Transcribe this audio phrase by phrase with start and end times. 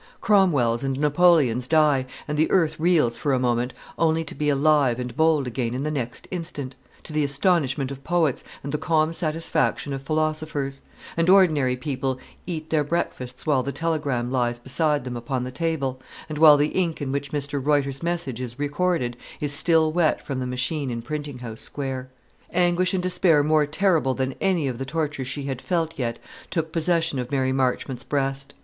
[0.19, 4.99] Cromwells and Napoleons die, and the earth reels for a moment, only to be "alive
[4.99, 9.13] and bold" again in the next instant, to the astonishment of poets, and the calm
[9.13, 10.81] satisfaction of philosophers;
[11.15, 12.17] and ordinary people
[12.47, 16.69] eat their breakfasts while the telegram lies beside them upon the table, and while the
[16.69, 17.63] ink in which Mr.
[17.63, 22.09] Reuter's message is recorded is still wet from the machine in Printing house Square.
[22.51, 26.17] Anguish and despair more terrible than any of the tortures she had felt yet
[26.49, 28.55] took possession of Mary Marchmont's breast.